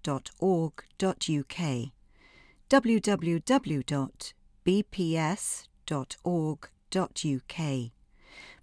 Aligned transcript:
www.bps.org.uk 2.69 3.23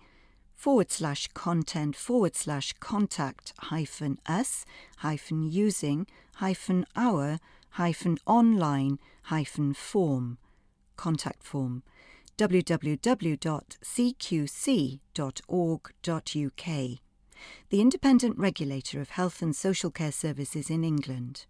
forward 0.53 0.91
slash 0.91 1.27
content 1.33 1.95
forward 1.95 2.35
slash 2.35 2.73
contact 2.79 3.53
hyphen 3.59 4.19
us 4.25 4.65
hyphen 4.97 5.43
using 5.43 6.05
hyphen 6.35 6.85
our 6.95 7.39
hyphen 7.73 8.17
online 8.25 8.97
hyphen 9.23 9.73
form 9.73 10.37
contact 10.95 11.43
form 11.43 11.83
www.cqc.org.uk 12.37 13.39
the 17.69 17.81
independent 17.81 18.37
regulator 18.37 19.01
of 19.01 19.09
health 19.09 19.41
and 19.41 19.55
social 19.55 19.89
care 19.91 20.11
services 20.11 20.69
in 20.69 20.83
England. 20.83 21.45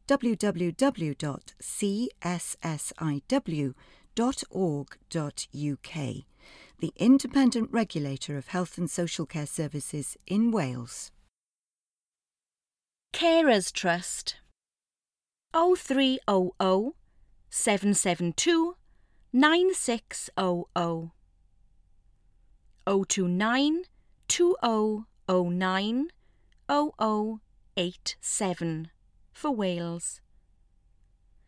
www.cssiw.org.uk 0.09 0.77
the 6.79 6.93
independent 6.97 7.73
regulator 7.73 8.37
of 8.37 8.49
health 8.49 8.79
and 8.79 8.91
social 8.91 9.27
care 9.27 9.47
services 9.47 10.17
in 10.27 10.51
Wales. 10.51 11.11
Carers 13.13 13.73
Trust. 13.73 14.37
0300 15.55 16.93
772 17.49 18.77
9600 19.33 21.11
029 22.87 23.83
2009 24.29 26.09
0087 26.69 28.91
for 29.33 29.51
Wales. 29.51 30.21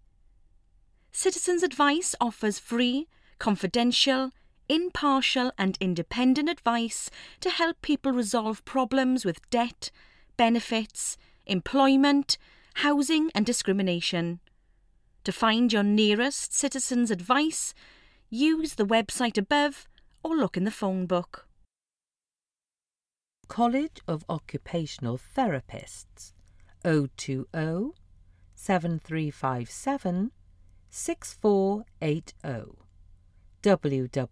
Citizens 1.13 1.63
Advice 1.63 2.15
offers 2.21 2.59
free, 2.59 3.09
confidential, 3.37 4.31
impartial 4.69 5.51
and 5.57 5.77
independent 5.81 6.47
advice 6.47 7.09
to 7.41 7.49
help 7.49 7.81
people 7.81 8.13
resolve 8.13 8.63
problems 8.63 9.25
with 9.25 9.49
debt, 9.49 9.91
benefits, 10.37 11.17
employment, 11.45 12.37
housing 12.75 13.29
and 13.35 13.45
discrimination. 13.45 14.39
To 15.25 15.31
find 15.31 15.71
your 15.71 15.83
nearest 15.83 16.51
Citizens 16.51 17.11
Advice, 17.11 17.75
use 18.29 18.73
the 18.73 18.85
website 18.85 19.37
above 19.37 19.87
or 20.23 20.35
look 20.35 20.57
in 20.57 20.63
the 20.63 20.71
phone 20.71 21.05
book. 21.05 21.47
College 23.47 24.01
of 24.07 24.25
Occupational 24.29 25.19
Therapists 25.19 26.33
020 26.83 27.45
7357 28.55 30.31
6480 30.89 32.81
www.cot.co.uk. 33.61 34.25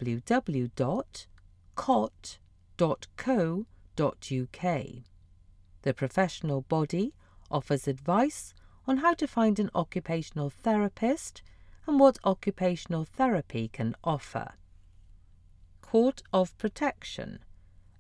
The 5.82 5.94
professional 5.94 6.62
body 6.62 7.14
offers 7.52 7.88
advice 7.88 8.54
on 8.90 8.98
how 8.98 9.14
to 9.14 9.28
find 9.28 9.60
an 9.60 9.70
occupational 9.76 10.50
therapist 10.50 11.44
and 11.86 12.00
what 12.00 12.18
occupational 12.26 13.06
therapy 13.06 13.70
can 13.72 13.96
offer. 14.04 14.54
Court 15.80 16.24
of 16.34 16.58
Protection 16.58 17.38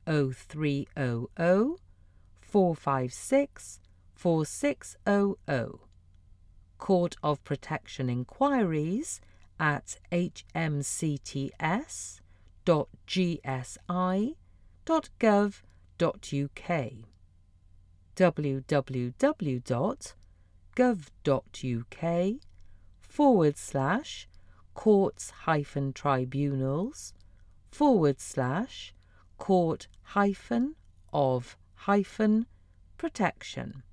0300 0.07 1.75
456 2.41 3.79
4600. 4.15 5.79
Court 6.79 7.15
of 7.21 7.43
Protection 7.43 8.09
Inquiries 8.09 9.21
at 9.59 9.97
hmcts.gsi.gov.uk 10.11 11.45
www.gov.uk 20.79 22.39
forward 23.01 23.57
slash 23.57 24.27
courts 24.73 25.29
hyphen 25.29 25.91
tribunals 25.91 27.13
forward 27.69 28.21
slash 28.21 28.93
court 29.37 29.87
hyphen 30.03 30.75
of 31.11 31.57
hyphen 31.75 32.45
protection. 32.97 33.83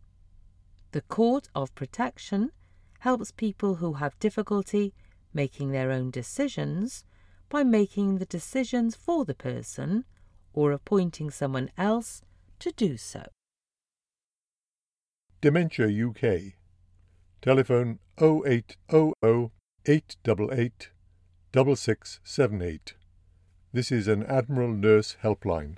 The 0.92 1.00
Court 1.02 1.48
of 1.54 1.74
Protection 1.74 2.52
helps 3.00 3.32
people 3.32 3.76
who 3.76 3.94
have 3.94 4.18
difficulty 4.18 4.94
making 5.34 5.72
their 5.72 5.90
own 5.90 6.10
decisions 6.10 7.04
by 7.48 7.64
making 7.64 8.18
the 8.18 8.26
decisions 8.26 8.94
for 8.94 9.24
the 9.24 9.34
person 9.34 10.04
or 10.52 10.70
appointing 10.72 11.30
someone 11.30 11.70
else 11.76 12.22
to 12.60 12.70
do 12.72 12.96
so. 12.96 13.26
Dementia 15.40 15.88
UK. 16.08 16.55
Telephone 17.46 17.98
0800 18.20 19.50
888 19.86 20.90
6678. 21.54 22.94
This 23.72 23.92
is 23.92 24.08
an 24.08 24.24
Admiral 24.24 24.72
Nurse 24.72 25.16
helpline. 25.22 25.76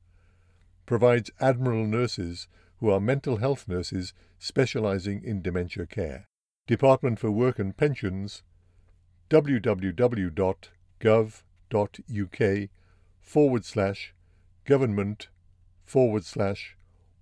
Provides 0.86 1.32
Admiral 1.40 1.86
nurses 1.86 2.48
who 2.80 2.90
are 2.90 3.00
mental 3.00 3.38
health 3.38 3.68
nurses 3.68 4.14
specializing 4.40 5.24
in 5.24 5.42
dementia 5.42 5.86
care. 5.86 6.28
Department 6.68 7.20
for 7.20 7.32
Work 7.32 7.60
and 7.60 7.76
Pensions 7.76 8.44
www.gov.uk 9.30 10.40
forward 13.22 13.64
slash 13.64 14.14
government 14.66 15.30
forward 15.86 16.26
slash 16.26 16.76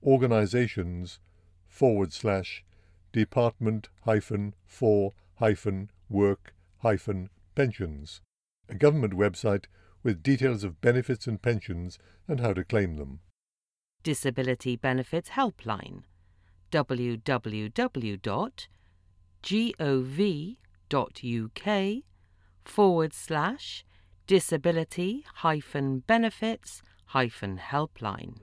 organizations 0.04 1.20
forward 1.68 2.12
slash 2.12 2.64
department 3.12 3.90
hyphen 4.06 4.56
for 4.66 5.14
hyphen 5.36 5.92
work 6.10 6.54
hyphen 6.80 7.30
pensions, 7.56 8.22
a 8.70 8.76
government 8.76 9.14
website 9.14 9.66
with 10.04 10.24
details 10.24 10.64
of 10.64 10.80
benefits 10.82 11.28
and 11.28 11.42
pensions 11.42 12.00
and 12.28 12.40
how 12.40 12.54
to 12.54 12.64
claim 12.64 12.96
them. 12.96 13.20
Disability 14.04 14.76
Benefits 14.76 15.32
Helpline 15.32 16.04
www.gov.uk 16.72 17.44
forward 22.64 23.14
slash 23.14 23.86
disability 24.28 25.26
hyphen 25.36 26.00
benefits 26.00 26.82
hyphen 27.06 27.58
helpline. 27.58 28.36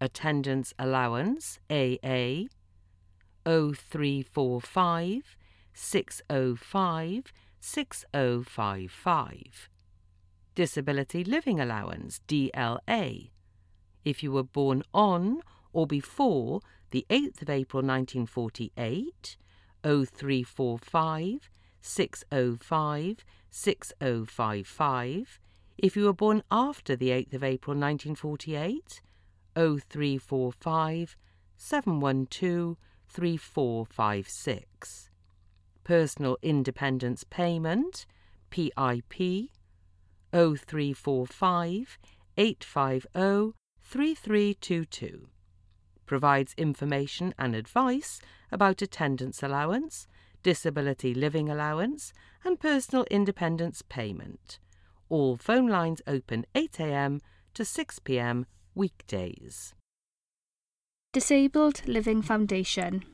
Attendance 0.00 0.72
Allowance 0.78 1.58
AA 1.68 2.44
0345 3.44 5.36
605 5.74 7.32
6055. 7.66 9.68
Disability 10.54 11.24
Living 11.24 11.60
Allowance 11.60 12.20
DLA 12.28 13.30
if 14.04 14.22
you 14.22 14.30
were 14.30 14.44
born 14.44 14.84
on 14.94 15.40
or 15.72 15.84
before 15.84 16.60
the 16.90 17.04
8th 17.10 17.42
of 17.42 17.50
April 17.50 17.82
1948 17.82 19.36
0345 19.82 21.50
605 21.80 23.24
6055 23.50 25.40
if 25.76 25.96
you 25.96 26.04
were 26.04 26.12
born 26.12 26.44
after 26.50 26.94
the 26.94 27.08
8th 27.10 27.34
of 27.34 27.42
April 27.42 27.76
1948 27.76 29.00
0345 29.56 31.16
712 31.56 32.76
3456 33.08 35.10
Personal 35.86 36.36
Independence 36.42 37.22
Payment 37.30 38.06
PIP 38.50 39.12
0345 40.32 41.98
850 42.36 43.54
3322 43.84 45.28
provides 46.04 46.54
information 46.58 47.32
and 47.38 47.54
advice 47.54 48.20
about 48.50 48.82
attendance 48.82 49.44
allowance, 49.44 50.08
disability 50.42 51.14
living 51.14 51.48
allowance, 51.48 52.12
and 52.44 52.58
personal 52.58 53.04
independence 53.08 53.82
payment. 53.88 54.58
All 55.08 55.36
phone 55.36 55.68
lines 55.68 56.02
open 56.08 56.46
8am 56.56 57.20
to 57.54 57.62
6pm 57.62 58.46
weekdays. 58.74 59.72
Disabled 61.12 61.86
Living 61.86 62.22
Foundation 62.22 63.04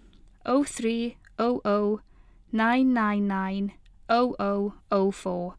0300 0.47 2.01
999 2.53 3.73
0004 4.09 5.55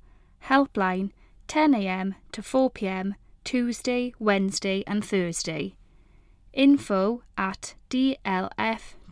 Helpline 0.45 1.12
10am 1.47 2.15
to 2.31 2.41
4pm 2.41 3.13
Tuesday, 3.43 4.13
Wednesday 4.19 4.83
and 4.85 5.03
Thursday. 5.03 5.75
Info 6.53 7.23
at 7.38 7.75
dlf.org.uk 7.89 9.09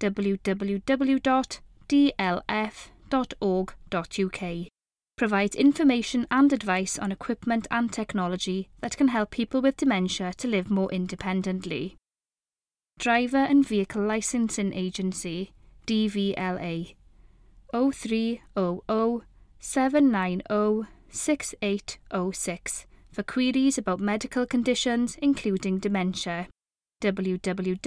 www.dlf.org.uk 0.00 0.82
provides 5.16 5.54
information 5.54 6.26
and 6.30 6.52
advice 6.52 6.98
on 6.98 7.12
equipment 7.12 7.68
and 7.70 7.92
technology 7.92 8.68
that 8.80 8.96
can 8.96 9.08
help 9.08 9.30
people 9.30 9.62
with 9.62 9.76
dementia 9.76 10.32
to 10.34 10.48
live 10.48 10.68
more 10.68 10.90
independently. 10.90 11.96
Driver 12.98 13.36
and 13.36 13.66
Vehicle 13.66 14.02
Licensing 14.02 14.72
Agency 14.72 15.52
DVLA 15.86 16.94
0300 17.72 19.22
790 19.58 20.88
6806 21.10 22.86
for 23.12 23.22
queries 23.22 23.76
about 23.78 24.00
medical 24.00 24.46
conditions 24.46 25.18
including 25.20 25.78
dementia. 25.78 26.48
www.gov.uk 27.02 27.82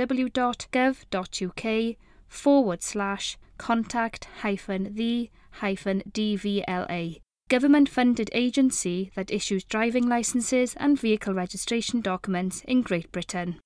forward 2.27 2.83
slash 2.83 3.37
contact 3.57 4.27
hyphen 4.41 4.93
the 4.93 5.29
hyphen 5.51 6.03
DVLA. 6.11 7.21
Government 7.49 7.89
funded 7.89 8.29
agency 8.33 9.11
that 9.15 9.31
issues 9.31 9.63
driving 9.63 10.07
licenses 10.07 10.75
and 10.77 10.99
vehicle 10.99 11.33
registration 11.33 12.01
documents 12.01 12.61
in 12.67 12.81
Great 12.81 13.11
Britain. 13.11 13.59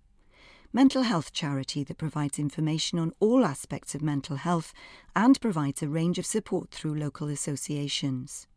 Mental 0.73 1.03
health 1.03 1.33
charity 1.33 1.85
that 1.85 1.99
provides 1.99 2.39
information 2.41 2.99
on 2.99 3.13
all 3.21 3.45
aspects 3.45 3.95
of 3.95 4.03
mental 4.03 4.35
health 4.37 4.73
and 5.15 5.41
provides 5.41 5.85
a 5.85 5.89
range 5.89 6.19
of 6.19 6.27
support 6.27 6.73
through 6.73 6.97
local 6.97 7.29
associations. 7.29 8.49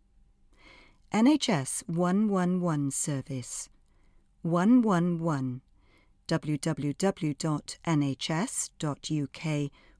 NHS 1.14 1.84
111 1.88 2.90
Service 2.90 3.70
111 4.42 5.62
www.nhs.uk 6.28 6.92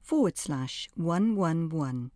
forward 0.02 0.36
slash 0.36 0.88
111. 0.96 2.10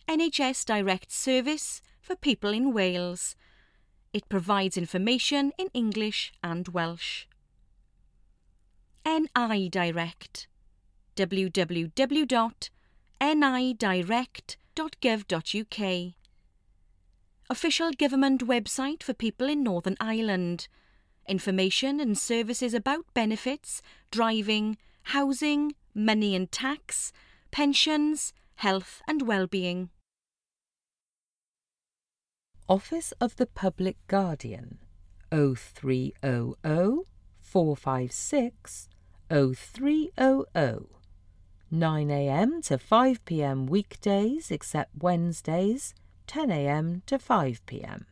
NHS 0.09 0.65
Direct 0.65 1.13
Service 1.13 1.83
for 2.01 2.17
people 2.17 2.51
in 2.51 2.73
Wales. 2.73 3.37
It 4.13 4.29
provides 4.29 4.77
information 4.77 5.53
in 5.57 5.69
English 5.73 6.33
and 6.43 6.67
Welsh. 6.69 7.27
NI 9.07 9.69
Direct 9.69 10.49
www.nidirect.gov.uk 13.21 16.13
Official 17.51 17.91
government 17.93 18.47
website 18.47 19.03
for 19.03 19.13
people 19.13 19.47
in 19.49 19.63
Northern 19.63 19.97
Ireland. 20.01 20.69
Information 21.27 22.01
and 22.01 22.17
services 22.17 22.73
about 22.75 23.05
benefits, 23.13 23.83
driving, 24.11 24.79
housing, 25.05 25.75
money 25.95 26.35
and 26.37 26.51
tax, 26.51 27.13
pensions, 27.51 28.33
health 28.57 29.01
and 29.09 29.27
well-being. 29.27 29.89
Office 32.69 33.13
of 33.21 33.37
the 33.37 33.47
Public 33.47 33.97
Guardian 34.07 34.79
0300 35.33 36.55
456 37.41 38.89
0300 39.29 41.00
9am 41.73 42.65
to 42.67 42.79
5pm 42.79 43.69
weekdays 43.69 44.51
except 44.51 45.03
Wednesdays 45.03 45.95
10am 46.27 47.05
to 47.07 47.19
5pm. 47.19 48.05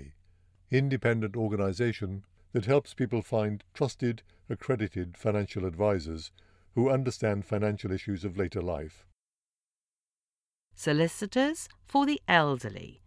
Independent 0.72 1.36
organisation 1.36 2.24
that 2.52 2.66
helps 2.66 2.94
people 2.94 3.22
find 3.22 3.64
trusted, 3.74 4.24
accredited 4.50 5.18
financial 5.18 5.66
advisors 5.66 6.32
who 6.76 6.90
understand 6.90 7.46
financial 7.46 7.92
issues 7.92 8.24
of 8.24 8.38
later 8.38 8.62
life. 8.62 9.06
Solicitors 10.76 11.68
for 11.86 12.06
the 12.06 12.22
Elderly 12.28 13.02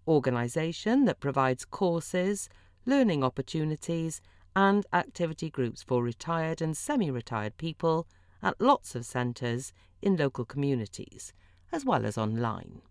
Organisation 0.05 1.05
that 1.05 1.21
provides 1.21 1.63
courses, 1.65 2.49
learning 2.85 3.23
opportunities, 3.23 4.21
and 4.55 4.85
activity 4.93 5.49
groups 5.49 5.81
for 5.81 6.03
retired 6.03 6.61
and 6.61 6.77
semi 6.77 7.09
retired 7.09 7.57
people 7.57 8.07
at 8.41 8.59
lots 8.59 8.93
of 8.93 9.05
centres 9.05 9.71
in 10.01 10.17
local 10.17 10.43
communities, 10.45 11.33
as 11.71 11.85
well 11.85 12.05
as 12.05 12.17
online. 12.17 12.81